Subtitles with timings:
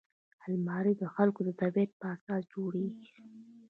[0.49, 3.07] الماري د خلکو د طبعیت په اساس جوړیږي